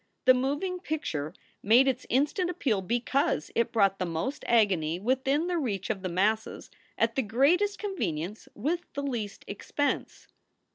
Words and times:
The 0.25 0.33
moving 0.33 0.79
picture 0.79 1.31
made 1.61 1.87
its 1.87 2.07
instant 2.09 2.49
appeal 2.49 2.81
because 2.81 3.51
it 3.53 3.71
brought 3.71 3.99
the 3.99 4.05
most 4.07 4.43
agony 4.47 4.99
within 4.99 5.45
the 5.45 5.59
reach 5.59 5.91
of 5.91 6.01
the 6.01 6.09
masses 6.09 6.71
at 6.97 7.13
the 7.13 7.21
greatest 7.21 7.77
convenience 7.77 8.47
with 8.55 8.79
the 8.93 9.03
least 9.03 9.45
expense. 9.47 10.27